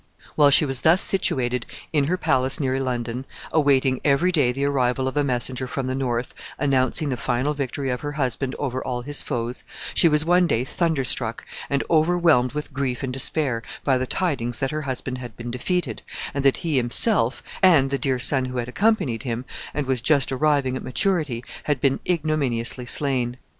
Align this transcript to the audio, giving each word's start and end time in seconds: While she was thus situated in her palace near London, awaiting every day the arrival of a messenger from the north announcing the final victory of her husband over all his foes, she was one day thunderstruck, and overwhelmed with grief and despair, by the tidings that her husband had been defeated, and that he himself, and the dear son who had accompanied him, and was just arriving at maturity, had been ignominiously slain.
While 0.35 0.49
she 0.49 0.65
was 0.65 0.81
thus 0.81 0.99
situated 0.99 1.67
in 1.93 2.05
her 2.07 2.17
palace 2.17 2.59
near 2.59 2.79
London, 2.79 3.23
awaiting 3.51 4.01
every 4.03 4.31
day 4.31 4.51
the 4.51 4.65
arrival 4.65 5.07
of 5.07 5.15
a 5.15 5.23
messenger 5.23 5.67
from 5.67 5.85
the 5.85 5.93
north 5.93 6.33
announcing 6.57 7.09
the 7.09 7.17
final 7.17 7.53
victory 7.53 7.91
of 7.91 8.01
her 8.01 8.13
husband 8.13 8.55
over 8.57 8.83
all 8.83 9.03
his 9.03 9.21
foes, 9.21 9.63
she 9.93 10.07
was 10.09 10.25
one 10.25 10.47
day 10.47 10.63
thunderstruck, 10.63 11.45
and 11.69 11.83
overwhelmed 11.87 12.53
with 12.53 12.73
grief 12.73 13.03
and 13.03 13.13
despair, 13.13 13.61
by 13.83 13.99
the 13.99 14.07
tidings 14.07 14.57
that 14.57 14.71
her 14.71 14.81
husband 14.81 15.19
had 15.19 15.37
been 15.37 15.51
defeated, 15.51 16.01
and 16.33 16.43
that 16.43 16.57
he 16.65 16.77
himself, 16.77 17.43
and 17.61 17.91
the 17.91 17.99
dear 17.99 18.17
son 18.17 18.45
who 18.45 18.57
had 18.57 18.67
accompanied 18.67 19.21
him, 19.21 19.45
and 19.71 19.85
was 19.85 20.01
just 20.01 20.31
arriving 20.31 20.75
at 20.75 20.81
maturity, 20.81 21.45
had 21.65 21.79
been 21.79 21.99
ignominiously 22.09 22.87
slain. 22.87 23.37